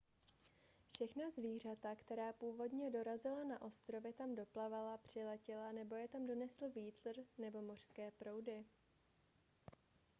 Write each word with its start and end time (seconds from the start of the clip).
všechna 0.87 1.29
zvířata 1.29 1.95
která 1.95 2.33
původně 2.33 2.91
dorazila 2.91 3.43
na 3.43 3.61
ostrovy 3.61 4.13
tam 4.13 4.35
doplavala 4.35 4.97
přiletěla 4.97 5.71
nebo 5.71 5.95
je 5.95 6.07
tam 6.07 6.27
donesl 6.27 6.69
vítr 6.69 7.11
nebo 7.37 7.61
mořské 7.61 8.11
proudy 8.11 8.65